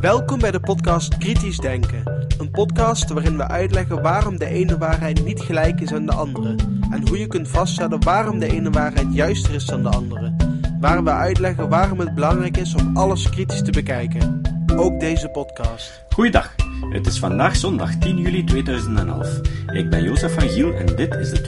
Welkom 0.00 0.38
bij 0.38 0.50
de 0.50 0.60
podcast 0.60 1.18
Kritisch 1.18 1.58
Denken. 1.58 2.26
Een 2.38 2.50
podcast 2.50 3.10
waarin 3.10 3.36
we 3.36 3.48
uitleggen 3.48 4.02
waarom 4.02 4.38
de 4.38 4.46
ene 4.46 4.78
waarheid 4.78 5.24
niet 5.24 5.40
gelijk 5.40 5.80
is 5.80 5.92
aan 5.92 6.06
de 6.06 6.12
andere. 6.12 6.54
En 6.90 7.08
hoe 7.08 7.18
je 7.18 7.26
kunt 7.26 7.48
vaststellen 7.48 8.04
waarom 8.04 8.38
de 8.38 8.52
ene 8.52 8.70
waarheid 8.70 9.14
juister 9.14 9.54
is 9.54 9.64
dan 9.64 9.82
de 9.82 9.88
andere. 9.88 10.34
Waar 10.80 11.04
we 11.04 11.10
uitleggen 11.10 11.68
waarom 11.68 11.98
het 11.98 12.14
belangrijk 12.14 12.56
is 12.56 12.74
om 12.74 12.96
alles 12.96 13.30
kritisch 13.30 13.62
te 13.62 13.70
bekijken. 13.70 14.40
Ook 14.76 15.00
deze 15.00 15.28
podcast. 15.28 16.04
Goeiedag, 16.14 16.54
het 16.90 17.06
is 17.06 17.18
vandaag 17.18 17.56
zondag 17.56 17.94
10 17.94 18.18
juli 18.18 18.44
2011. 18.44 19.40
Ik 19.72 19.90
ben 19.90 20.02
Jozef 20.02 20.34
van 20.34 20.48
Giel 20.48 20.72
en 20.72 20.86
dit 20.86 21.14
is 21.14 21.30
de 21.30 21.40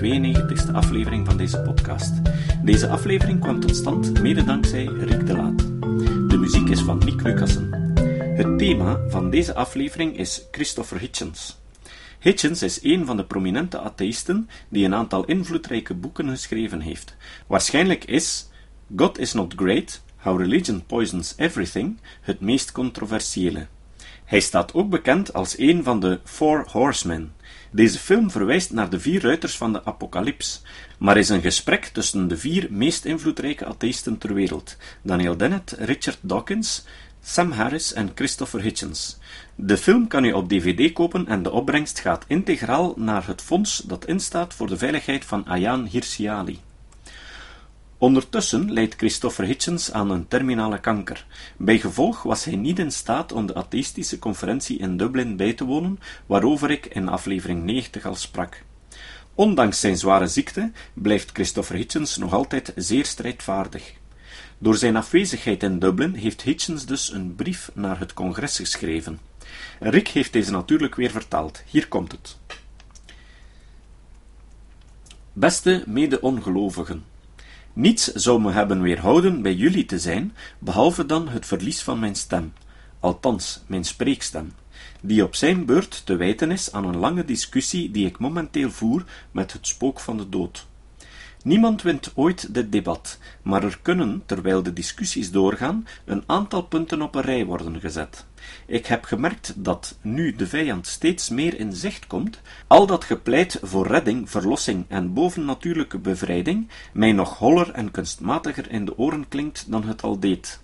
92e 0.69 0.73
aflevering 0.73 1.27
van 1.27 1.37
deze 1.37 1.61
podcast. 1.61 2.13
Deze 2.63 2.89
aflevering 2.89 3.41
kwam 3.41 3.61
tot 3.61 3.77
stand 3.77 4.23
mede 4.23 4.45
dankzij 4.45 4.85
Rick 4.85 5.27
de 5.27 5.37
Laat. 5.37 5.74
De 6.35 6.41
muziek 6.41 6.69
is 6.69 6.81
van 6.81 6.99
Nick 6.99 7.23
Lucassen. 7.23 7.73
Het 8.37 8.59
thema 8.59 9.01
van 9.09 9.31
deze 9.31 9.55
aflevering 9.55 10.19
is 10.19 10.47
Christopher 10.51 10.99
Hitchens. 10.99 11.59
Hitchens 12.21 12.63
is 12.63 12.83
een 12.83 13.07
van 13.07 13.17
de 13.17 13.25
prominente 13.25 13.79
atheïsten 13.79 14.49
die 14.69 14.85
een 14.85 14.95
aantal 14.95 15.25
invloedrijke 15.25 15.95
boeken 15.95 16.29
geschreven 16.29 16.81
heeft. 16.81 17.17
Waarschijnlijk 17.47 18.05
is 18.05 18.49
God 18.97 19.19
is 19.19 19.33
Not 19.33 19.53
Great, 19.57 20.03
How 20.17 20.41
Religion 20.41 20.87
Poisons 20.87 21.35
Everything 21.37 21.99
het 22.21 22.41
meest 22.41 22.73
controversiële. 22.73 23.67
Hij 24.25 24.41
staat 24.41 24.75
ook 24.75 24.91
bekend 24.91 25.33
als 25.33 25.59
een 25.59 25.83
van 25.83 26.01
de 26.01 26.21
Four 26.25 26.67
Horsemen. 26.71 27.33
Deze 27.71 27.99
film 27.99 28.31
verwijst 28.31 28.73
naar 28.73 28.91
de 28.91 29.01
vier 29.01 29.23
ruiters 29.23 29.57
van 29.57 29.73
de 29.73 29.85
apocalyps, 29.85 30.63
maar 30.99 31.17
is 31.17 31.29
een 31.29 31.41
gesprek 31.41 31.85
tussen 31.85 32.29
de 32.29 32.37
vier 32.37 32.67
meest 32.71 33.05
invloedrijke 33.05 33.65
atheïsten 33.65 34.19
ter 34.19 34.35
wereld: 34.35 34.77
Daniel 35.03 35.37
Dennett, 35.37 35.71
Richard 35.79 36.19
Dawkins, 36.21 36.85
Sam 37.23 37.51
Harris 37.51 37.93
en 37.93 38.11
Christopher 38.15 38.63
Hitchens. 38.63 39.19
De 39.55 39.77
film 39.77 40.07
kan 40.07 40.25
u 40.25 40.33
op 40.33 40.49
dvd 40.49 40.93
kopen 40.93 41.27
en 41.27 41.43
de 41.43 41.51
opbrengst 41.51 41.99
gaat 41.99 42.25
integraal 42.29 42.95
naar 42.97 43.27
het 43.27 43.43
fonds 43.43 43.77
dat 43.79 44.07
instaat 44.07 44.55
voor 44.55 44.67
de 44.67 44.77
veiligheid 44.77 45.25
van 45.25 45.47
Ayaan 45.47 45.87
Hirsi 45.87 46.27
Ali. 46.27 46.61
Ondertussen 47.99 48.73
leidt 48.73 48.95
Christopher 48.95 49.45
Hitchens 49.45 49.93
aan 49.93 50.11
een 50.11 50.29
terminale 50.29 50.81
kanker. 50.81 51.27
Bijgevolg 51.57 52.23
was 52.23 52.45
hij 52.45 52.57
niet 52.57 52.79
in 52.79 52.93
staat 52.93 53.33
om 53.33 53.47
de 53.47 53.55
atheïstische 53.55 54.19
conferentie 54.19 54.79
in 54.79 54.97
Dublin 54.97 55.37
bij 55.37 55.53
te 55.53 55.65
wonen, 55.65 55.99
waarover 56.27 56.71
ik 56.71 56.87
in 56.87 57.09
aflevering 57.09 57.65
90 57.65 58.07
al 58.07 58.15
sprak. 58.15 58.63
Ondanks 59.35 59.81
zijn 59.81 59.97
zware 59.97 60.27
ziekte 60.27 60.73
blijft 60.95 61.31
Christopher 61.33 61.77
Hitchens 61.77 62.17
nog 62.17 62.33
altijd 62.33 62.73
zeer 62.77 63.05
strijdvaardig. 63.05 63.93
Door 64.59 64.77
zijn 64.77 64.97
afwezigheid 64.97 65.63
in 65.63 65.79
Dublin 65.79 66.15
heeft 66.15 66.43
Hitchens 66.43 66.87
dus 66.87 67.13
een 67.13 67.35
brief 67.35 67.71
naar 67.75 67.99
het 67.99 68.15
congres 68.15 68.57
geschreven. 68.57 69.19
Rick 69.81 70.09
heeft 70.09 70.33
deze 70.33 70.51
natuurlijk 70.51 70.95
weer 70.95 71.11
vertaald. 71.11 71.63
Hier 71.67 71.89
komt 71.89 72.13
het. 72.13 72.39
Beste 75.33 75.83
mede-ongelovigen, 75.87 77.05
niets 77.75 78.13
zou 78.13 78.41
me 78.41 78.53
hebben 78.53 78.83
weerhouden 78.83 79.43
bij 79.43 79.55
jullie 79.55 79.85
te 79.85 79.99
zijn, 79.99 80.33
behalve 80.59 81.07
dan 81.07 81.29
het 81.29 81.47
verlies 81.47 81.83
van 81.83 81.99
mijn 81.99 82.15
stem, 82.15 82.53
althans 83.01 83.63
mijn 83.67 83.85
spreekstem, 83.85 84.53
die 85.01 85.25
op 85.25 85.35
zijn 85.35 85.65
beurt 85.65 86.07
te 86.07 86.17
wijten 86.17 86.51
is 86.51 86.73
aan 86.73 86.85
een 86.85 86.97
lange 86.97 87.25
discussie 87.25 87.91
die 87.91 88.07
ik 88.07 88.19
momenteel 88.19 88.71
voer 88.71 89.05
met 89.31 89.53
het 89.53 89.67
spook 89.67 90.01
van 90.01 90.17
de 90.17 90.29
dood. 90.29 90.67
Niemand 91.45 91.83
wint 91.83 92.13
ooit 92.15 92.55
dit 92.55 92.73
debat, 92.73 93.19
maar 93.43 93.65
er 93.65 93.79
kunnen, 93.83 94.23
terwijl 94.27 94.63
de 94.63 94.73
discussies 94.73 95.31
doorgaan, 95.31 95.87
een 96.05 96.23
aantal 96.27 96.63
punten 96.63 97.03
op 97.03 97.15
een 97.15 97.23
rij 97.23 97.45
worden 97.45 97.81
gezet. 97.81 98.27
Ik 98.67 98.87
heb 98.87 99.05
gemerkt 99.05 99.55
dat, 99.57 99.99
nu 100.01 100.35
de 100.35 100.47
vijand 100.47 100.87
steeds 100.87 101.29
meer 101.29 101.59
in 101.59 101.73
zicht 101.73 102.07
komt, 102.07 102.41
al 102.67 102.87
dat 102.87 103.05
gepleit 103.05 103.59
voor 103.63 103.87
redding, 103.87 104.31
verlossing 104.31 104.85
en 104.89 105.13
bovennatuurlijke 105.13 105.99
bevrijding 105.99 106.69
mij 106.93 107.13
nog 107.13 107.39
holler 107.39 107.71
en 107.71 107.91
kunstmatiger 107.91 108.71
in 108.71 108.85
de 108.85 108.99
oren 108.99 109.29
klinkt 109.29 109.71
dan 109.71 109.85
het 109.85 110.03
al 110.03 110.19
deed. 110.21 110.63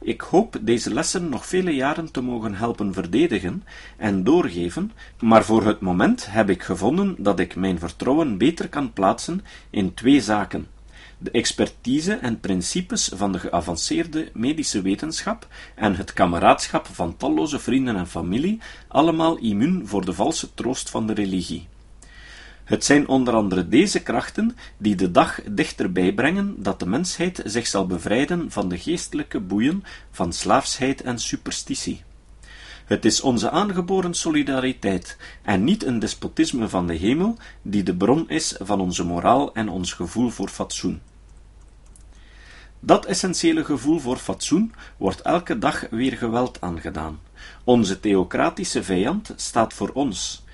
Ik 0.00 0.20
hoop 0.20 0.58
deze 0.60 0.94
lessen 0.94 1.28
nog 1.28 1.46
vele 1.46 1.70
jaren 1.70 2.12
te 2.12 2.20
mogen 2.20 2.54
helpen 2.54 2.92
verdedigen 2.92 3.64
en 3.96 4.24
doorgeven, 4.24 4.92
maar 5.20 5.44
voor 5.44 5.66
het 5.66 5.80
moment 5.80 6.26
heb 6.30 6.50
ik 6.50 6.62
gevonden 6.62 7.14
dat 7.18 7.38
ik 7.40 7.56
mijn 7.56 7.78
vertrouwen 7.78 8.38
beter 8.38 8.68
kan 8.68 8.92
plaatsen 8.92 9.44
in 9.70 9.94
twee 9.94 10.20
zaken: 10.20 10.66
de 11.18 11.30
expertise 11.30 12.14
en 12.14 12.40
principes 12.40 13.10
van 13.14 13.32
de 13.32 13.38
geavanceerde 13.38 14.30
medische 14.32 14.82
wetenschap 14.82 15.48
en 15.74 15.96
het 15.96 16.12
kameraadschap 16.12 16.86
van 16.86 17.16
talloze 17.16 17.58
vrienden 17.58 17.96
en 17.96 18.06
familie, 18.06 18.60
allemaal 18.88 19.36
immuun 19.36 19.86
voor 19.86 20.04
de 20.04 20.12
valse 20.12 20.54
troost 20.54 20.90
van 20.90 21.06
de 21.06 21.14
religie. 21.14 21.66
Het 22.66 22.84
zijn 22.84 23.08
onder 23.08 23.34
andere 23.34 23.68
deze 23.68 24.02
krachten 24.02 24.56
die 24.78 24.94
de 24.94 25.10
dag 25.10 25.40
dichterbij 25.50 26.12
brengen 26.12 26.54
dat 26.58 26.78
de 26.78 26.86
mensheid 26.86 27.42
zich 27.44 27.66
zal 27.66 27.86
bevrijden 27.86 28.50
van 28.50 28.68
de 28.68 28.78
geestelijke 28.78 29.40
boeien 29.40 29.84
van 30.10 30.32
slaafsheid 30.32 31.02
en 31.02 31.18
superstitie. 31.18 32.02
Het 32.84 33.04
is 33.04 33.20
onze 33.20 33.50
aangeboren 33.50 34.14
solidariteit 34.14 35.16
en 35.42 35.64
niet 35.64 35.84
een 35.84 35.98
despotisme 35.98 36.68
van 36.68 36.86
de 36.86 36.94
hemel 36.94 37.36
die 37.62 37.82
de 37.82 37.96
bron 37.96 38.28
is 38.28 38.54
van 38.58 38.80
onze 38.80 39.04
moraal 39.04 39.54
en 39.54 39.68
ons 39.68 39.92
gevoel 39.92 40.30
voor 40.30 40.48
fatsoen. 40.48 41.00
Dat 42.80 43.04
essentiële 43.04 43.64
gevoel 43.64 43.98
voor 43.98 44.16
fatsoen 44.16 44.72
wordt 44.96 45.20
elke 45.20 45.58
dag 45.58 45.86
weer 45.90 46.16
geweld 46.16 46.60
aangedaan. 46.60 47.20
Onze 47.64 48.00
theocratische 48.00 48.82
vijand 48.82 49.32
staat 49.36 49.74
voor 49.74 49.90
ons, 49.92 50.44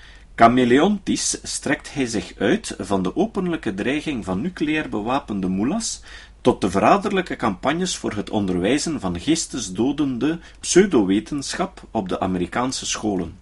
Chameleontisch 0.43 1.39
strekt 1.43 1.95
hij 1.95 2.07
zich 2.07 2.33
uit 2.39 2.75
van 2.79 3.03
de 3.03 3.17
openlijke 3.17 3.75
dreiging 3.75 4.25
van 4.25 4.41
nucleair 4.41 4.89
bewapende 4.89 5.49
mullahs 5.49 6.03
tot 6.41 6.61
de 6.61 6.71
verraderlijke 6.71 7.37
campagnes 7.37 7.97
voor 7.97 8.13
het 8.13 8.31
onderwijzen 8.31 9.01
van 9.01 9.21
geestesdodende 9.21 10.39
pseudowetenschap 10.61 11.83
op 11.91 12.09
de 12.09 12.21
Amerikaanse 12.21 12.87
scholen. 12.87 13.39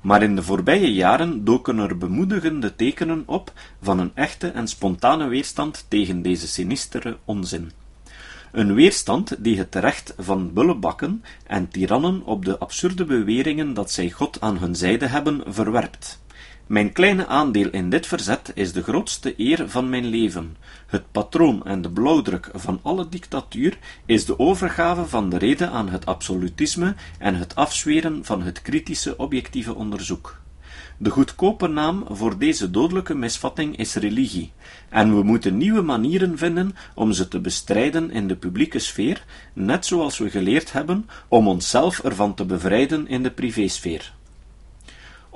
Maar 0.00 0.22
in 0.22 0.36
de 0.36 0.42
voorbije 0.42 0.92
jaren 0.92 1.44
doken 1.44 1.78
er 1.78 1.98
bemoedigende 1.98 2.76
tekenen 2.76 3.22
op 3.26 3.52
van 3.82 3.98
een 3.98 4.12
echte 4.14 4.48
en 4.48 4.68
spontane 4.68 5.28
weerstand 5.28 5.84
tegen 5.88 6.22
deze 6.22 6.48
sinistere 6.48 7.16
onzin. 7.24 7.72
Een 8.52 8.74
weerstand 8.74 9.44
die 9.44 9.58
het 9.58 9.74
recht 9.74 10.14
van 10.18 10.52
bullebakken 10.52 11.24
en 11.46 11.68
tirannen 11.68 12.24
op 12.24 12.44
de 12.44 12.58
absurde 12.58 13.04
beweringen 13.04 13.74
dat 13.74 13.90
zij 13.90 14.10
God 14.10 14.40
aan 14.40 14.58
hun 14.58 14.76
zijde 14.76 15.06
hebben 15.06 15.42
verwerpt. 15.46 16.22
Mijn 16.66 16.92
kleine 16.92 17.26
aandeel 17.26 17.70
in 17.70 17.90
dit 17.90 18.06
verzet 18.06 18.52
is 18.54 18.72
de 18.72 18.82
grootste 18.82 19.34
eer 19.36 19.68
van 19.68 19.88
mijn 19.88 20.06
leven. 20.06 20.56
Het 20.86 21.02
patroon 21.12 21.64
en 21.64 21.82
de 21.82 21.90
blauwdruk 21.90 22.50
van 22.54 22.78
alle 22.82 23.08
dictatuur 23.08 23.78
is 24.06 24.24
de 24.24 24.38
overgave 24.38 25.06
van 25.06 25.28
de 25.28 25.38
rede 25.38 25.68
aan 25.68 25.88
het 25.88 26.06
absolutisme 26.06 26.94
en 27.18 27.34
het 27.34 27.54
afzweren 27.54 28.24
van 28.24 28.42
het 28.42 28.62
kritische 28.62 29.16
objectieve 29.16 29.74
onderzoek. 29.74 30.40
De 30.96 31.10
goedkope 31.10 31.68
naam 31.68 32.04
voor 32.08 32.38
deze 32.38 32.70
dodelijke 32.70 33.14
misvatting 33.14 33.76
is 33.76 33.94
religie, 33.94 34.52
en 34.88 35.16
we 35.16 35.22
moeten 35.22 35.56
nieuwe 35.56 35.82
manieren 35.82 36.38
vinden 36.38 36.76
om 36.94 37.12
ze 37.12 37.28
te 37.28 37.40
bestrijden 37.40 38.10
in 38.10 38.28
de 38.28 38.36
publieke 38.36 38.78
sfeer, 38.78 39.24
net 39.52 39.86
zoals 39.86 40.18
we 40.18 40.30
geleerd 40.30 40.72
hebben 40.72 41.08
om 41.28 41.48
onszelf 41.48 41.98
ervan 41.98 42.34
te 42.34 42.44
bevrijden 42.44 43.08
in 43.08 43.22
de 43.22 43.30
privésfeer. 43.30 44.12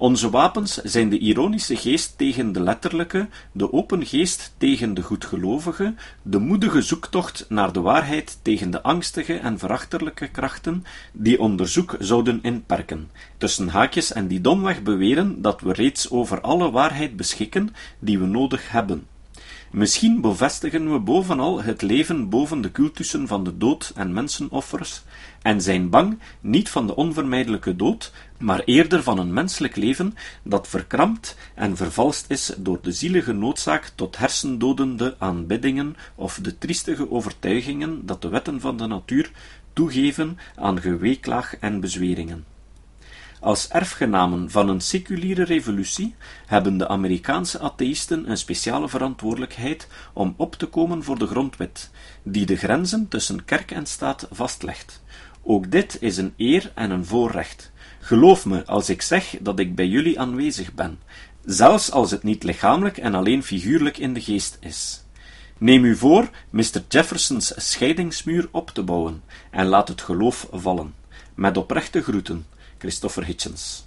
Onze 0.00 0.30
wapens 0.30 0.74
zijn 0.74 1.08
de 1.08 1.18
ironische 1.18 1.76
geest 1.76 2.18
tegen 2.18 2.52
de 2.52 2.60
letterlijke, 2.60 3.28
de 3.52 3.72
open 3.72 4.06
geest 4.06 4.54
tegen 4.58 4.94
de 4.94 5.02
goedgelovige, 5.02 5.94
de 6.22 6.38
moedige 6.38 6.82
zoektocht 6.82 7.46
naar 7.48 7.72
de 7.72 7.80
waarheid 7.80 8.38
tegen 8.42 8.70
de 8.70 8.82
angstige 8.82 9.34
en 9.34 9.58
verachterlijke 9.58 10.28
krachten 10.28 10.84
die 11.12 11.40
onderzoek 11.40 11.96
zouden 11.98 12.38
inperken, 12.42 13.10
tussen 13.36 13.68
haakjes 13.68 14.12
en 14.12 14.28
die 14.28 14.40
domweg 14.40 14.82
beweren 14.82 15.42
dat 15.42 15.60
we 15.60 15.72
reeds 15.72 16.10
over 16.10 16.40
alle 16.40 16.70
waarheid 16.70 17.16
beschikken 17.16 17.74
die 17.98 18.18
we 18.18 18.26
nodig 18.26 18.70
hebben. 18.70 19.06
Misschien 19.70 20.20
bevestigen 20.20 20.92
we 20.92 20.98
bovenal 20.98 21.62
het 21.62 21.82
leven 21.82 22.28
boven 22.28 22.60
de 22.60 22.72
cultussen 22.72 23.26
van 23.26 23.44
de 23.44 23.56
dood 23.56 23.92
en 23.94 24.12
mensenoffers, 24.12 25.02
en 25.42 25.62
zijn 25.62 25.90
bang 25.90 26.18
niet 26.40 26.68
van 26.68 26.86
de 26.86 26.96
onvermijdelijke 26.96 27.76
dood, 27.76 28.12
maar 28.38 28.60
eerder 28.64 29.02
van 29.02 29.18
een 29.18 29.32
menselijk 29.32 29.76
leven 29.76 30.14
dat 30.42 30.68
verkrampt 30.68 31.36
en 31.54 31.76
vervalst 31.76 32.30
is 32.30 32.54
door 32.56 32.78
de 32.82 32.92
zielige 32.92 33.32
noodzaak 33.32 33.92
tot 33.94 34.18
hersendodende 34.18 35.14
aanbiddingen 35.18 35.96
of 36.14 36.38
de 36.42 36.58
triestige 36.58 37.10
overtuigingen 37.10 38.06
dat 38.06 38.22
de 38.22 38.28
wetten 38.28 38.60
van 38.60 38.76
de 38.76 38.86
natuur 38.86 39.30
toegeven 39.72 40.38
aan 40.56 40.80
geweeklaag 40.80 41.56
en 41.56 41.80
bezweringen. 41.80 42.44
Als 43.40 43.68
erfgenamen 43.68 44.50
van 44.50 44.68
een 44.68 44.80
seculiere 44.80 45.44
revolutie 45.44 46.14
hebben 46.46 46.78
de 46.78 46.88
Amerikaanse 46.88 47.60
atheïsten 47.60 48.30
een 48.30 48.36
speciale 48.36 48.88
verantwoordelijkheid 48.88 49.88
om 50.12 50.34
op 50.36 50.54
te 50.54 50.66
komen 50.66 51.04
voor 51.04 51.18
de 51.18 51.26
grondwet, 51.26 51.90
die 52.22 52.46
de 52.46 52.56
grenzen 52.56 53.08
tussen 53.08 53.44
kerk 53.44 53.70
en 53.70 53.86
staat 53.86 54.28
vastlegt. 54.30 55.02
Ook 55.42 55.70
dit 55.70 55.96
is 56.00 56.16
een 56.16 56.34
eer 56.36 56.72
en 56.74 56.90
een 56.90 57.04
voorrecht. 57.04 57.72
Geloof 58.00 58.46
me 58.46 58.66
als 58.66 58.88
ik 58.88 59.02
zeg 59.02 59.36
dat 59.40 59.58
ik 59.58 59.74
bij 59.74 59.86
jullie 59.86 60.20
aanwezig 60.20 60.74
ben, 60.74 60.98
zelfs 61.44 61.90
als 61.90 62.10
het 62.10 62.22
niet 62.22 62.42
lichamelijk 62.42 62.96
en 62.96 63.14
alleen 63.14 63.42
figuurlijk 63.42 63.98
in 63.98 64.14
de 64.14 64.20
geest 64.20 64.58
is. 64.60 65.02
Neem 65.58 65.84
u 65.84 65.96
voor 65.96 66.30
Mr. 66.50 66.82
Jeffersons 66.88 67.52
scheidingsmuur 67.56 68.48
op 68.50 68.70
te 68.70 68.82
bouwen 68.82 69.22
en 69.50 69.66
laat 69.66 69.88
het 69.88 70.02
geloof 70.02 70.48
vallen. 70.52 70.94
Met 71.34 71.56
oprechte 71.56 72.02
groeten, 72.02 72.46
Christopher 72.78 73.24
Hitchens. 73.24 73.84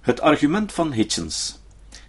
Het 0.00 0.20
argument 0.20 0.72
van 0.72 0.92
Hitchens. 0.92 1.58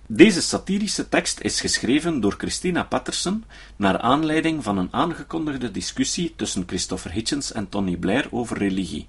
Deze 0.08 0.42
satirische 0.42 1.10
tekst 1.10 1.40
is 1.40 1.62
geschreven 1.62 2.20
door 2.20 2.36
Christina 2.38 2.84
Patterson 2.84 3.44
naar 3.76 4.00
aanleiding 4.00 4.64
van 4.64 4.78
een 4.78 4.94
aangekondigde 4.94 5.72
discussie 5.72 6.34
tussen 6.36 6.64
Christopher 6.68 7.12
Hitchens 7.12 7.52
en 7.52 7.70
Tony 7.70 7.98
Blair 7.98 8.28
over 8.32 8.58
religie. 8.58 9.08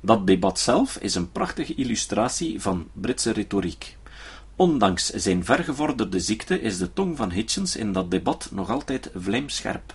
Dat 0.00 0.26
debat 0.26 0.58
zelf 0.58 0.96
is 0.96 1.14
een 1.14 1.32
prachtige 1.32 1.74
illustratie 1.74 2.60
van 2.60 2.88
Britse 2.92 3.30
retoriek. 3.30 3.96
Ondanks 4.56 5.10
zijn 5.10 5.44
vergevorderde 5.44 6.20
ziekte 6.20 6.60
is 6.60 6.78
de 6.78 6.92
tong 6.92 7.16
van 7.16 7.30
Hitchens 7.30 7.76
in 7.76 7.92
dat 7.92 8.10
debat 8.10 8.48
nog 8.52 8.70
altijd 8.70 9.10
vlijmscherp. 9.14 9.94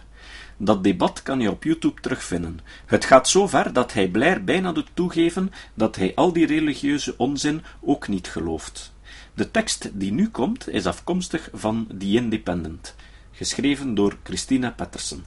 Dat 0.63 0.83
debat 0.83 1.23
kan 1.23 1.39
je 1.39 1.51
op 1.51 1.63
YouTube 1.63 2.01
terugvinden. 2.01 2.59
Het 2.85 3.05
gaat 3.05 3.29
zo 3.29 3.47
ver 3.47 3.73
dat 3.73 3.93
hij 3.93 4.07
Blair 4.07 4.43
bijna 4.43 4.71
doet 4.71 4.89
toegeven 4.93 5.51
dat 5.73 5.95
hij 5.95 6.15
al 6.15 6.33
die 6.33 6.45
religieuze 6.45 7.13
onzin 7.17 7.63
ook 7.79 8.07
niet 8.07 8.27
gelooft. 8.27 8.93
De 9.33 9.51
tekst 9.51 9.89
die 9.93 10.11
nu 10.11 10.29
komt 10.29 10.69
is 10.69 10.85
afkomstig 10.85 11.49
van 11.53 11.87
The 11.97 12.05
Independent, 12.05 12.95
geschreven 13.31 13.95
door 13.95 14.17
Christina 14.23 14.71
Patterson. 14.71 15.25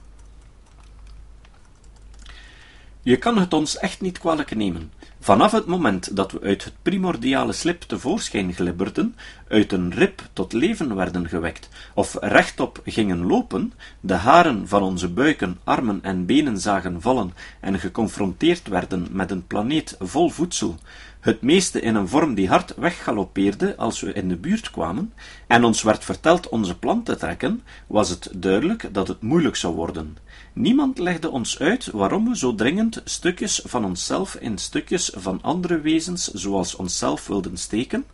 Je 3.01 3.17
kan 3.17 3.37
het 3.37 3.53
ons 3.53 3.77
echt 3.77 4.01
niet 4.01 4.19
kwalijk 4.19 4.55
nemen. 4.55 4.91
Vanaf 5.25 5.51
het 5.51 5.65
moment 5.65 6.15
dat 6.15 6.31
we 6.31 6.41
uit 6.41 6.63
het 6.63 6.73
primordiale 6.81 7.53
slip 7.53 7.81
tevoorschijn 7.81 8.53
glibberden, 8.53 9.15
uit 9.47 9.71
een 9.71 9.93
rib 9.93 10.21
tot 10.33 10.53
leven 10.53 10.95
werden 10.95 11.27
gewekt, 11.27 11.69
of 11.93 12.17
rechtop 12.19 12.81
gingen 12.85 13.25
lopen, 13.25 13.73
de 13.99 14.13
haren 14.13 14.67
van 14.67 14.83
onze 14.83 15.09
buiken, 15.09 15.57
armen 15.63 15.99
en 16.01 16.25
benen 16.25 16.59
zagen 16.59 17.01
vallen 17.01 17.33
en 17.59 17.79
geconfronteerd 17.79 18.67
werden 18.67 19.07
met 19.11 19.31
een 19.31 19.47
planeet 19.47 19.95
vol 19.99 20.29
voedsel, 20.29 20.75
het 21.19 21.41
meeste 21.41 21.81
in 21.81 21.95
een 21.95 22.07
vorm 22.07 22.33
die 22.33 22.47
hard 22.47 22.75
weggaloppeerde 22.75 23.75
als 23.77 24.01
we 24.01 24.13
in 24.13 24.29
de 24.29 24.35
buurt 24.35 24.71
kwamen, 24.71 25.13
en 25.47 25.63
ons 25.63 25.81
werd 25.81 26.03
verteld 26.03 26.49
onze 26.49 26.77
plan 26.77 27.03
te 27.03 27.15
trekken, 27.15 27.63
was 27.87 28.09
het 28.09 28.29
duidelijk 28.35 28.89
dat 28.91 29.07
het 29.07 29.21
moeilijk 29.21 29.55
zou 29.55 29.75
worden. 29.75 30.17
Niemand 30.53 30.99
legde 30.99 31.29
ons 31.29 31.59
uit 31.59 31.85
waarom 31.91 32.29
we 32.29 32.37
zo 32.37 32.55
dringend 32.55 33.01
stukjes 33.03 33.61
van 33.65 33.85
onszelf 33.85 34.35
in 34.35 34.57
stukjes 34.57 35.11
van 35.15 35.39
andere 35.41 35.79
wezens 35.79 36.27
zoals 36.27 36.75
onszelf 36.75 37.27
wilden 37.27 37.57
steken. 37.57 38.05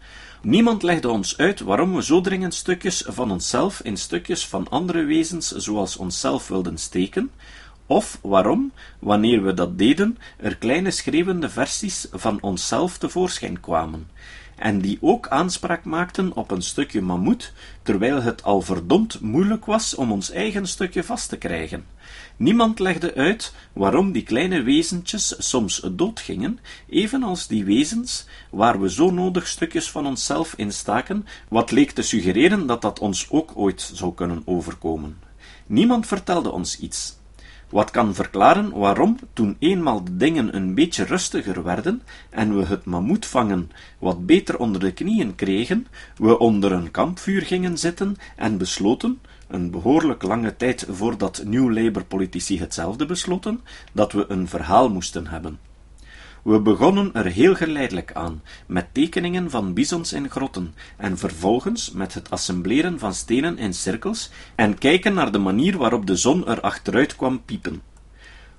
Niemand 0.41 0.83
legde 0.83 1.09
ons 1.09 1.37
uit 1.37 1.59
waarom 1.59 1.95
we 1.95 2.03
zo 2.03 2.21
dringend 2.21 2.53
stukjes 2.53 3.03
van 3.07 3.31
onszelf 3.31 3.81
in 3.81 3.97
stukjes 3.97 4.47
van 4.47 4.69
andere 4.69 5.03
wezens 5.03 5.51
zoals 5.51 5.97
onszelf 5.97 6.47
wilden 6.47 6.77
steken, 6.77 7.31
of 7.85 8.19
waarom, 8.21 8.71
wanneer 8.99 9.43
we 9.43 9.53
dat 9.53 9.77
deden, 9.77 10.17
er 10.37 10.57
kleine 10.57 10.91
schreeuwende 10.91 11.49
versies 11.49 12.07
van 12.11 12.37
onszelf 12.41 12.97
tevoorschijn 12.97 13.59
kwamen, 13.59 14.07
en 14.61 14.79
die 14.79 14.97
ook 15.01 15.27
aanspraak 15.27 15.83
maakten 15.83 16.35
op 16.35 16.51
een 16.51 16.61
stukje 16.61 17.01
mammoet, 17.01 17.53
terwijl 17.83 18.21
het 18.21 18.43
al 18.43 18.61
verdomd 18.61 19.21
moeilijk 19.21 19.65
was 19.65 19.95
om 19.95 20.11
ons 20.11 20.31
eigen 20.31 20.67
stukje 20.67 21.03
vast 21.03 21.29
te 21.29 21.37
krijgen. 21.37 21.85
Niemand 22.37 22.79
legde 22.79 23.15
uit 23.15 23.53
waarom 23.73 24.11
die 24.11 24.23
kleine 24.23 24.61
wezentjes 24.61 25.35
soms 25.37 25.81
doodgingen, 25.91 26.59
evenals 26.89 27.47
die 27.47 27.65
wezens 27.65 28.25
waar 28.49 28.81
we 28.81 28.91
zo 28.91 29.11
nodig 29.11 29.47
stukjes 29.47 29.91
van 29.91 30.05
onszelf 30.05 30.53
in 30.57 30.71
staken, 30.71 31.25
wat 31.47 31.71
leek 31.71 31.91
te 31.91 32.01
suggereren 32.01 32.67
dat 32.67 32.81
dat 32.81 32.99
ons 32.99 33.29
ook 33.29 33.51
ooit 33.55 33.91
zou 33.93 34.13
kunnen 34.13 34.41
overkomen. 34.45 35.17
Niemand 35.65 36.07
vertelde 36.07 36.51
ons 36.51 36.79
iets. 36.79 37.19
Wat 37.71 37.91
kan 37.91 38.15
verklaren 38.15 38.69
waarom, 38.69 39.17
toen 39.33 39.55
eenmaal 39.59 40.03
de 40.03 40.17
dingen 40.17 40.55
een 40.55 40.75
beetje 40.75 41.03
rustiger 41.03 41.63
werden 41.63 42.01
en 42.29 42.57
we 42.57 42.65
het 42.65 42.85
mammoetvangen 42.85 43.71
wat 43.99 44.25
beter 44.25 44.57
onder 44.57 44.81
de 44.81 44.91
knieën 44.91 45.35
kregen, 45.35 45.87
we 46.17 46.39
onder 46.39 46.71
een 46.71 46.91
kampvuur 46.91 47.41
gingen 47.41 47.77
zitten 47.77 48.15
en 48.35 48.57
besloten, 48.57 49.19
een 49.47 49.71
behoorlijk 49.71 50.23
lange 50.23 50.55
tijd 50.55 50.85
voordat 50.89 51.43
New 51.45 51.73
Labour-politici 51.73 52.59
hetzelfde 52.59 53.05
besloten, 53.05 53.61
dat 53.91 54.11
we 54.11 54.25
een 54.27 54.47
verhaal 54.47 54.89
moesten 54.89 55.27
hebben. 55.27 55.70
We 56.41 56.59
begonnen 56.59 57.13
er 57.13 57.25
heel 57.25 57.55
geleidelijk 57.55 58.13
aan, 58.13 58.41
met 58.65 58.87
tekeningen 58.91 59.49
van 59.49 59.73
bizons 59.73 60.13
in 60.13 60.29
grotten, 60.29 60.73
en 60.97 61.17
vervolgens 61.17 61.91
met 61.91 62.13
het 62.13 62.29
assembleren 62.29 62.99
van 62.99 63.13
stenen 63.13 63.57
in 63.57 63.73
cirkels, 63.73 64.29
en 64.55 64.77
kijken 64.77 65.13
naar 65.13 65.31
de 65.31 65.37
manier 65.37 65.77
waarop 65.77 66.05
de 66.05 66.15
zon 66.15 66.47
er 66.47 66.61
achteruit 66.61 67.15
kwam 67.15 67.41
piepen. 67.45 67.81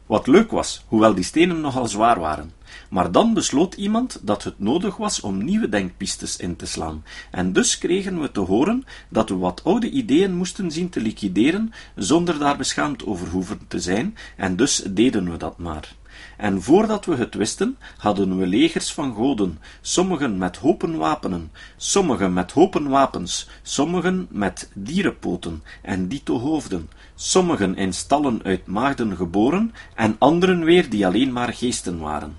Wat 0.06 0.26
leuk 0.26 0.50
was, 0.50 0.84
hoewel 0.86 1.14
die 1.14 1.24
stenen 1.24 1.60
nogal 1.60 1.86
zwaar 1.86 2.20
waren. 2.20 2.52
Maar 2.90 3.12
dan 3.12 3.34
besloot 3.34 3.74
iemand 3.74 4.20
dat 4.22 4.44
het 4.44 4.58
nodig 4.58 4.96
was 4.96 5.20
om 5.20 5.44
nieuwe 5.44 5.68
denkpistes 5.68 6.36
in 6.36 6.56
te 6.56 6.66
slaan, 6.66 7.04
en 7.30 7.52
dus 7.52 7.78
kregen 7.78 8.20
we 8.20 8.30
te 8.30 8.40
horen 8.40 8.84
dat 9.08 9.28
we 9.28 9.36
wat 9.36 9.64
oude 9.64 9.90
ideeën 9.90 10.34
moesten 10.34 10.70
zien 10.70 10.88
te 10.88 11.00
liquideren, 11.00 11.72
zonder 11.96 12.38
daar 12.38 12.56
beschaamd 12.56 13.06
over 13.06 13.28
hoeven 13.28 13.60
te 13.68 13.80
zijn, 13.80 14.16
en 14.36 14.56
dus 14.56 14.82
deden 14.88 15.30
we 15.30 15.36
dat 15.36 15.58
maar. 15.58 15.94
En 16.36 16.62
voordat 16.62 17.04
we 17.04 17.16
het 17.16 17.34
wisten, 17.34 17.76
hadden 17.96 18.38
we 18.38 18.46
legers 18.46 18.92
van 18.92 19.14
goden, 19.14 19.58
sommigen 19.80 20.38
met 20.38 20.56
hopen 20.56 20.96
wapenen, 20.96 21.50
sommigen 21.76 22.32
met 22.32 22.52
hopen 22.52 22.88
wapens, 22.88 23.48
sommigen 23.62 24.26
met 24.30 24.70
dierenpoten 24.74 25.62
en 25.82 26.08
dito 26.08 26.38
hoofden, 26.38 26.90
sommigen 27.14 27.76
in 27.76 27.92
stallen 27.92 28.40
uit 28.42 28.66
maagden 28.66 29.16
geboren, 29.16 29.74
en 29.94 30.16
anderen 30.18 30.64
weer 30.64 30.90
die 30.90 31.06
alleen 31.06 31.32
maar 31.32 31.52
geesten 31.52 31.98
waren. 31.98 32.36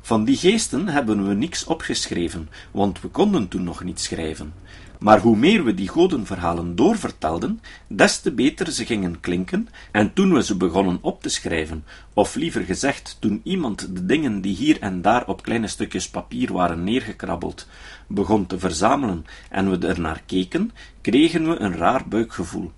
Van 0.00 0.24
die 0.24 0.36
geesten 0.36 0.88
hebben 0.88 1.28
we 1.28 1.34
niks 1.34 1.64
opgeschreven, 1.64 2.48
want 2.70 3.00
we 3.00 3.08
konden 3.08 3.48
toen 3.48 3.64
nog 3.64 3.84
niet 3.84 4.00
schrijven. 4.00 4.52
Maar 4.98 5.20
hoe 5.20 5.36
meer 5.36 5.64
we 5.64 5.74
die 5.74 5.88
godenverhalen 5.88 6.76
doorvertelden, 6.76 7.60
des 7.86 8.20
te 8.20 8.32
beter 8.32 8.72
ze 8.72 8.84
gingen 8.84 9.20
klinken, 9.20 9.68
en 9.92 10.12
toen 10.12 10.32
we 10.32 10.42
ze 10.42 10.56
begonnen 10.56 10.98
op 11.00 11.22
te 11.22 11.28
schrijven, 11.28 11.84
of 12.14 12.34
liever 12.34 12.64
gezegd, 12.64 13.16
toen 13.20 13.40
iemand 13.44 13.96
de 13.96 14.06
dingen 14.06 14.40
die 14.40 14.56
hier 14.56 14.80
en 14.80 15.02
daar 15.02 15.26
op 15.26 15.42
kleine 15.42 15.66
stukjes 15.66 16.08
papier 16.08 16.52
waren 16.52 16.84
neergekrabbeld, 16.84 17.66
begon 18.06 18.46
te 18.46 18.58
verzamelen 18.58 19.24
en 19.50 19.70
we 19.70 19.86
er 19.86 20.00
naar 20.00 20.22
keken, 20.26 20.72
kregen 21.00 21.48
we 21.48 21.58
een 21.58 21.76
raar 21.76 22.08
buikgevoel. 22.08 22.72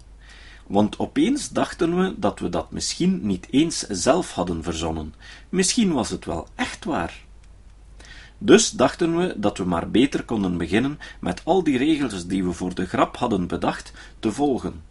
Want 0.66 0.98
opeens 0.98 1.48
dachten 1.48 1.96
we 1.96 2.14
dat 2.16 2.38
we 2.38 2.48
dat 2.48 2.70
misschien 2.70 3.20
niet 3.22 3.46
eens 3.50 3.78
zelf 3.88 4.32
hadden 4.32 4.62
verzonnen. 4.62 5.14
Misschien 5.48 5.92
was 5.92 6.10
het 6.10 6.24
wel 6.24 6.48
echt 6.54 6.84
waar. 6.84 7.28
Dus 8.42 8.70
dachten 8.70 9.16
we 9.16 9.34
dat 9.36 9.58
we 9.58 9.64
maar 9.64 9.90
beter 9.90 10.24
konden 10.24 10.56
beginnen 10.56 10.98
met 11.20 11.40
al 11.44 11.62
die 11.62 11.78
regels 11.78 12.26
die 12.26 12.44
we 12.44 12.52
voor 12.52 12.74
de 12.74 12.86
grap 12.86 13.16
hadden 13.16 13.46
bedacht, 13.46 13.92
te 14.18 14.32
volgen. 14.32 14.82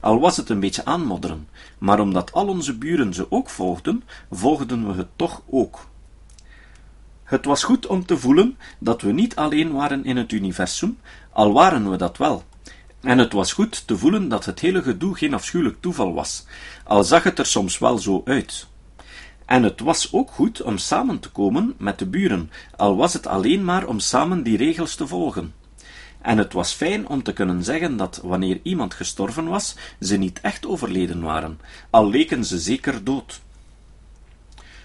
Al 0.00 0.20
was 0.20 0.36
het 0.36 0.48
een 0.48 0.60
beetje 0.60 0.84
aanmodderen, 0.84 1.48
maar 1.78 2.00
omdat 2.00 2.32
al 2.32 2.48
onze 2.48 2.78
buren 2.78 3.14
ze 3.14 3.30
ook 3.30 3.50
volgden, 3.50 4.02
volgden 4.30 4.86
we 4.86 4.98
het 4.98 5.08
toch 5.16 5.42
ook. 5.50 5.86
Het 7.24 7.44
was 7.44 7.64
goed 7.64 7.86
om 7.86 8.06
te 8.06 8.18
voelen 8.18 8.56
dat 8.78 9.02
we 9.02 9.12
niet 9.12 9.36
alleen 9.36 9.72
waren 9.72 10.04
in 10.04 10.16
het 10.16 10.32
universum, 10.32 10.98
al 11.32 11.52
waren 11.52 11.90
we 11.90 11.96
dat 11.96 12.16
wel. 12.16 12.44
En 13.00 13.18
het 13.18 13.32
was 13.32 13.52
goed 13.52 13.86
te 13.86 13.98
voelen 13.98 14.28
dat 14.28 14.44
het 14.44 14.60
hele 14.60 14.82
gedoe 14.82 15.16
geen 15.16 15.34
afschuwelijk 15.34 15.80
toeval 15.80 16.14
was, 16.14 16.44
al 16.84 17.04
zag 17.04 17.22
het 17.22 17.38
er 17.38 17.46
soms 17.46 17.78
wel 17.78 17.98
zo 17.98 18.22
uit. 18.24 18.70
En 19.52 19.62
het 19.62 19.80
was 19.80 20.12
ook 20.12 20.30
goed 20.30 20.62
om 20.62 20.78
samen 20.78 21.20
te 21.20 21.30
komen 21.30 21.74
met 21.78 21.98
de 21.98 22.06
buren, 22.06 22.50
al 22.76 22.96
was 22.96 23.12
het 23.12 23.26
alleen 23.26 23.64
maar 23.64 23.86
om 23.86 23.98
samen 23.98 24.42
die 24.42 24.56
regels 24.56 24.94
te 24.94 25.06
volgen. 25.06 25.54
En 26.20 26.38
het 26.38 26.52
was 26.52 26.72
fijn 26.72 27.08
om 27.08 27.22
te 27.22 27.32
kunnen 27.32 27.64
zeggen 27.64 27.96
dat 27.96 28.20
wanneer 28.22 28.60
iemand 28.62 28.94
gestorven 28.94 29.48
was, 29.48 29.76
ze 30.00 30.16
niet 30.16 30.40
echt 30.40 30.66
overleden 30.66 31.22
waren, 31.22 31.60
al 31.90 32.08
leken 32.08 32.44
ze 32.44 32.58
zeker 32.58 33.04
dood. 33.04 33.40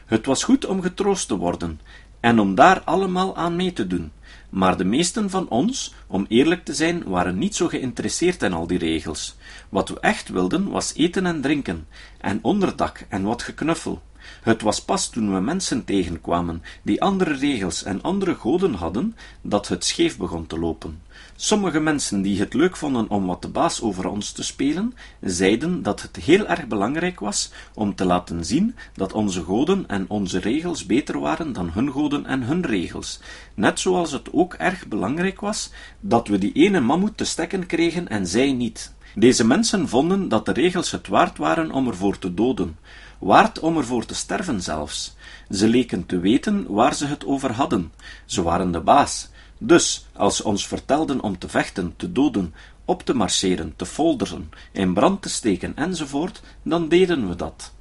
Het 0.06 0.26
was 0.26 0.44
goed 0.44 0.66
om 0.66 0.82
getroost 0.82 1.28
te 1.28 1.38
worden, 1.38 1.80
en 2.20 2.40
om 2.40 2.56
daar 2.56 2.82
allemaal 2.82 3.36
aan 3.36 3.56
mee 3.56 3.74
te 3.74 3.88
doen, 3.88 4.12
maar 4.50 4.78
de 4.78 4.86
meesten 4.86 5.30
van 5.30 5.50
ons, 5.50 5.94
om 6.08 6.26
eerlijk 6.30 6.66
te 6.66 6.74
zijn, 6.74 7.04
waren 7.04 7.38
niet 7.38 7.56
zo 7.56 7.68
geïnteresseerd 7.68 8.44
in 8.44 8.54
al 8.54 8.68
die 8.68 8.78
regels. 8.78 9.36
Wat 9.70 9.90
we 9.90 10.00
echt 10.00 10.30
wilden 10.30 10.70
was 10.70 10.94
eten 10.96 11.26
en 11.26 11.42
drinken, 11.42 11.88
en 12.18 12.40
onderdak 12.42 13.06
en 13.10 13.24
wat 13.24 13.42
geknuffel. 13.42 14.02
Het 14.42 14.62
was 14.62 14.82
pas 14.82 15.10
toen 15.10 15.34
we 15.34 15.40
mensen 15.40 15.86
tegenkwamen 15.86 16.64
die 16.82 17.02
andere 17.02 17.34
regels 17.34 17.84
en 17.84 18.02
andere 18.02 18.36
goden 18.36 18.74
hadden, 18.74 19.16
dat 19.42 19.68
het 19.68 19.86
scheef 19.86 20.18
begon 20.18 20.48
te 20.48 20.60
lopen. 20.60 21.02
Sommige 21.36 21.80
mensen 21.80 22.22
die 22.22 22.40
het 22.40 22.54
leuk 22.54 22.76
vonden 22.76 23.10
om 23.10 23.26
wat 23.26 23.42
de 23.42 23.48
baas 23.48 23.82
over 23.82 24.08
ons 24.08 24.32
te 24.32 24.44
spelen, 24.44 24.94
zeiden 25.22 25.84
dat 25.84 26.02
het 26.02 26.16
heel 26.16 26.48
erg 26.48 26.68
belangrijk 26.68 27.20
was 27.20 27.52
om 27.74 27.96
te 27.96 28.06
laten 28.06 28.46
zien 28.46 28.76
dat 28.94 29.14
onze 29.14 29.44
goden 29.44 29.88
en 29.88 30.06
onze 30.08 30.40
regels 30.40 30.86
beter 30.86 31.20
waren 31.20 31.54
dan 31.54 31.70
hun 31.70 31.92
goden 31.92 32.26
en 32.26 32.42
hun 32.42 32.66
regels. 32.66 33.20
Net 33.54 33.80
zoals 33.80 34.12
het 34.12 34.34
ook 34.34 34.54
erg 34.54 34.88
belangrijk 34.88 35.40
was 35.40 35.72
dat 36.00 36.28
we 36.28 36.38
die 36.38 36.54
ene 36.54 36.80
mammoet 36.80 37.18
te 37.18 37.26
stekken 37.26 37.66
kregen 37.66 38.08
en 38.08 38.28
zij 38.28 38.52
niet. 38.52 38.96
Deze 39.16 39.46
mensen 39.46 39.88
vonden 39.88 40.30
dat 40.30 40.46
de 40.46 40.52
regels 40.52 40.92
het 40.92 41.08
waard 41.08 41.38
waren 41.38 41.72
om 41.72 41.88
ervoor 41.88 42.20
te 42.20 42.34
doden, 42.34 42.78
waard 43.20 43.60
om 43.60 43.78
ervoor 43.78 44.06
te 44.06 44.16
sterven 44.16 44.62
zelfs. 44.62 45.16
Ze 45.52 45.68
leken 45.68 46.06
te 46.06 46.20
weten 46.20 46.66
waar 46.68 46.96
ze 46.96 47.06
het 47.06 47.26
over 47.26 47.52
hadden. 47.52 47.92
Ze 48.26 48.42
waren 48.42 48.72
de 48.72 48.80
baas. 48.80 49.30
Dus, 49.58 50.06
als 50.14 50.36
ze 50.36 50.44
ons 50.44 50.68
vertelden 50.68 51.22
om 51.22 51.38
te 51.38 51.50
vechten, 51.50 51.94
te 51.96 52.12
doden, 52.12 52.54
op 52.86 53.04
te 53.04 53.14
marcheren, 53.14 53.74
te 53.76 53.86
folderen, 53.86 54.50
in 54.72 54.94
brand 54.94 55.22
te 55.22 55.30
steken 55.30 55.76
enzovoort, 55.76 56.42
dan 56.64 56.90
deden 56.90 57.30
we 57.30 57.36
dat. 57.36 57.72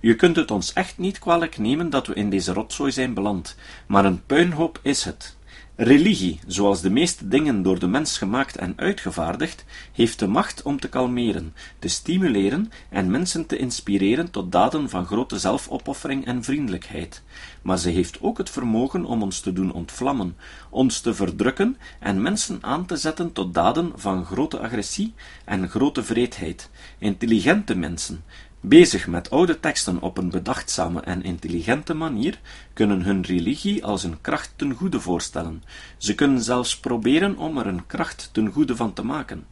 Je 0.00 0.14
kunt 0.14 0.36
het 0.36 0.50
ons 0.50 0.72
echt 0.72 0.98
niet 0.98 1.18
kwalijk 1.18 1.58
nemen 1.58 1.90
dat 1.90 2.06
we 2.06 2.14
in 2.14 2.30
deze 2.30 2.52
rotzooi 2.52 2.92
zijn 2.92 3.14
beland, 3.14 3.56
maar 3.86 4.04
een 4.04 4.26
puinhoop 4.26 4.78
is 4.82 5.04
het. 5.04 5.36
Religie, 5.80 6.40
zoals 6.46 6.80
de 6.80 6.90
meeste 6.90 7.28
dingen 7.28 7.62
door 7.62 7.78
de 7.78 7.86
mens 7.86 8.18
gemaakt 8.18 8.56
en 8.56 8.72
uitgevaardigd, 8.76 9.64
heeft 9.92 10.18
de 10.18 10.26
macht 10.26 10.62
om 10.62 10.80
te 10.80 10.88
kalmeren, 10.88 11.54
te 11.78 11.88
stimuleren 11.88 12.70
en 12.88 13.10
mensen 13.10 13.46
te 13.46 13.56
inspireren 13.56 14.30
tot 14.30 14.52
daden 14.52 14.88
van 14.88 15.06
grote 15.06 15.38
zelfopoffering 15.38 16.26
en 16.26 16.44
vriendelijkheid. 16.44 17.22
Maar 17.62 17.78
ze 17.78 17.90
heeft 17.90 18.18
ook 18.20 18.38
het 18.38 18.50
vermogen 18.50 19.04
om 19.04 19.22
ons 19.22 19.40
te 19.40 19.52
doen 19.52 19.72
ontvlammen, 19.72 20.36
ons 20.70 21.00
te 21.00 21.14
verdrukken 21.14 21.76
en 22.00 22.22
mensen 22.22 22.58
aan 22.60 22.86
te 22.86 22.96
zetten 22.96 23.32
tot 23.32 23.54
daden 23.54 23.92
van 23.94 24.24
grote 24.24 24.58
agressie 24.58 25.14
en 25.44 25.68
grote 25.68 26.02
vreedheid. 26.02 26.70
Intelligente 26.98 27.74
mensen, 27.74 28.24
Bezig 28.60 29.06
met 29.06 29.30
oude 29.30 29.60
teksten 29.60 30.00
op 30.00 30.18
een 30.18 30.30
bedachtzame 30.30 31.00
en 31.00 31.22
intelligente 31.22 31.94
manier, 31.94 32.40
kunnen 32.72 33.02
hun 33.02 33.22
religie 33.22 33.84
als 33.84 34.02
een 34.02 34.20
kracht 34.20 34.52
ten 34.56 34.74
goede 34.74 35.00
voorstellen. 35.00 35.62
Ze 35.98 36.14
kunnen 36.14 36.42
zelfs 36.42 36.78
proberen 36.78 37.36
om 37.36 37.58
er 37.58 37.66
een 37.66 37.86
kracht 37.86 38.28
ten 38.32 38.52
goede 38.52 38.76
van 38.76 38.92
te 38.92 39.04
maken. 39.04 39.46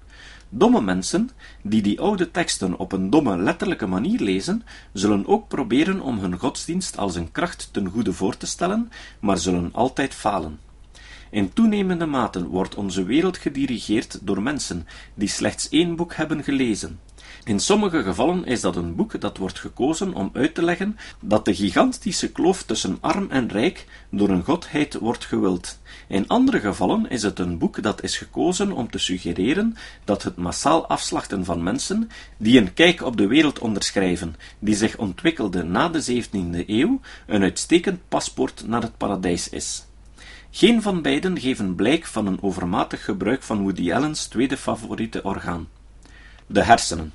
Domme 0.48 0.80
mensen, 0.80 1.30
die 1.62 1.82
die 1.82 2.00
oude 2.00 2.30
teksten 2.30 2.78
op 2.78 2.92
een 2.92 3.10
domme 3.10 3.36
letterlijke 3.36 3.86
manier 3.86 4.20
lezen, 4.20 4.62
zullen 4.92 5.26
ook 5.26 5.48
proberen 5.48 6.00
om 6.00 6.18
hun 6.18 6.38
godsdienst 6.38 6.98
als 6.98 7.14
een 7.14 7.32
kracht 7.32 7.68
ten 7.72 7.88
goede 7.88 8.12
voor 8.12 8.36
te 8.36 8.46
stellen, 8.46 8.90
maar 9.20 9.38
zullen 9.38 9.72
altijd 9.72 10.14
falen. 10.14 10.58
In 11.30 11.52
toenemende 11.52 12.06
mate 12.06 12.46
wordt 12.46 12.75
onze 12.75 13.04
wereld 13.04 13.38
gedirigeerd 13.38 14.18
door 14.22 14.42
mensen 14.42 14.86
die 15.14 15.28
slechts 15.28 15.68
één 15.68 15.96
boek 15.96 16.14
hebben 16.14 16.44
gelezen. 16.44 17.00
In 17.47 17.61
sommige 17.61 18.03
gevallen 18.03 18.45
is 18.45 18.61
dat 18.61 18.76
een 18.76 18.95
boek 18.95 19.21
dat 19.21 19.37
wordt 19.37 19.59
gekozen 19.59 20.15
om 20.15 20.31
uit 20.33 20.55
te 20.55 20.62
leggen 20.62 20.99
dat 21.21 21.45
de 21.45 21.55
gigantische 21.55 22.33
kloof 22.33 22.62
tussen 22.62 22.99
arm 23.00 23.26
en 23.31 23.49
rijk 23.49 23.87
door 24.11 24.29
een 24.29 24.43
godheid 24.43 24.95
wordt 24.95 25.25
gewild. 25.25 25.79
In 26.09 26.29
andere 26.29 26.61
gevallen 26.61 27.11
is 27.11 27.23
het 27.23 27.38
een 27.38 27.59
boek 27.59 27.83
dat 27.83 28.03
is 28.03 28.19
gekozen 28.19 28.73
om 28.73 28.91
te 28.91 28.99
suggereren 28.99 29.76
dat 30.05 30.23
het 30.23 30.37
massaal 30.37 30.87
afslachten 30.87 31.45
van 31.45 31.62
mensen, 31.62 32.11
die 32.37 32.61
een 32.61 32.75
kijk 32.75 33.03
op 33.03 33.17
de 33.17 33.26
wereld 33.26 33.59
onderschrijven, 33.59 34.37
die 34.59 34.75
zich 34.75 34.97
ontwikkelde 34.97 35.62
na 35.62 35.88
de 35.88 36.23
17e 36.25 36.67
eeuw, 36.67 37.00
een 37.26 37.43
uitstekend 37.43 38.00
paspoort 38.09 38.67
naar 38.67 38.83
het 38.83 38.97
paradijs 38.97 39.49
is. 39.49 39.87
Geen 40.50 40.83
van 40.83 41.03
beiden 41.03 41.41
geven 41.41 41.75
blijk 41.75 42.07
van 42.07 42.26
een 42.26 42.43
overmatig 42.43 43.05
gebruik 43.05 43.43
van 43.43 43.62
Woody 43.62 43.93
Allen's 43.93 44.26
tweede 44.26 44.57
favoriete 44.57 45.23
orgaan, 45.23 45.69
de 46.47 46.62
hersenen. 46.62 47.12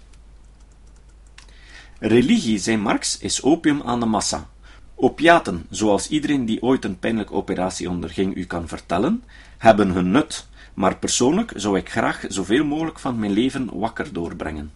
Religie, 2.03 2.58
zei 2.58 2.77
Marx, 2.77 3.17
is 3.17 3.41
opium 3.41 3.81
aan 3.81 4.00
de 4.00 4.05
massa. 4.05 4.50
Opiaten, 4.96 5.65
zoals 5.70 6.10
iedereen 6.10 6.46
die 6.46 6.62
ooit 6.62 6.86
een 6.86 7.00
pijnlijke 7.00 7.34
operatie 7.34 7.89
onderging 7.89 8.36
u 8.36 8.46
kan 8.46 8.67
vertellen, 8.67 9.24
hebben 9.58 9.89
hun 9.89 10.12
nut, 10.12 10.48
maar 10.74 10.98
persoonlijk 10.98 11.51
zou 11.55 11.77
ik 11.77 11.89
graag 11.89 12.25
zoveel 12.27 12.65
mogelijk 12.65 13.00
van 13.00 13.20
mijn 13.20 13.31
leven 13.31 13.79
wakker 13.79 14.13
doorbrengen. 14.13 14.72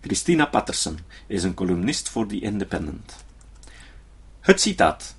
Christina 0.00 0.46
Patterson 0.46 0.98
is 1.26 1.42
een 1.42 1.54
columnist 1.54 2.08
voor 2.08 2.26
The 2.26 2.40
Independent. 2.40 3.24
Het 4.40 4.60
citaat. 4.60 5.16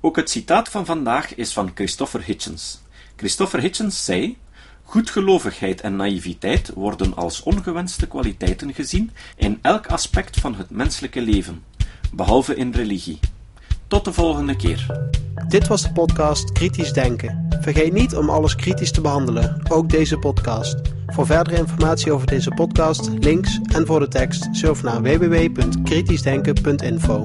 Ook 0.00 0.16
het 0.16 0.30
citaat 0.30 0.68
van 0.68 0.86
vandaag 0.86 1.34
is 1.34 1.52
van 1.52 1.70
Christopher 1.74 2.22
Hitchens. 2.22 2.82
Christopher 3.16 3.60
Hitchens 3.60 4.04
zei: 4.04 4.38
Goedgelovigheid 4.92 5.80
en 5.80 5.96
naïviteit 5.96 6.70
worden 6.74 7.16
als 7.16 7.42
ongewenste 7.42 8.06
kwaliteiten 8.06 8.74
gezien 8.74 9.10
in 9.36 9.58
elk 9.62 9.86
aspect 9.86 10.40
van 10.40 10.54
het 10.54 10.70
menselijke 10.70 11.20
leven, 11.20 11.62
behalve 12.14 12.54
in 12.54 12.72
religie. 12.72 13.18
Tot 13.86 14.04
de 14.04 14.12
volgende 14.12 14.56
keer. 14.56 15.10
Dit 15.48 15.66
was 15.66 15.82
de 15.82 15.92
podcast 15.92 16.52
Kritisch 16.52 16.92
Denken. 16.92 17.48
Vergeet 17.60 17.92
niet 17.92 18.16
om 18.16 18.30
alles 18.30 18.56
kritisch 18.56 18.92
te 18.92 19.00
behandelen, 19.00 19.62
ook 19.68 19.90
deze 19.90 20.18
podcast. 20.18 20.76
Voor 21.06 21.26
verdere 21.26 21.56
informatie 21.56 22.12
over 22.12 22.26
deze 22.26 22.50
podcast, 22.50 23.10
links 23.18 23.60
en 23.74 23.86
voor 23.86 24.00
de 24.00 24.08
tekst, 24.08 24.48
surf 24.52 24.82
naar 24.82 25.02
www.kritischdenken.info. 25.02 27.24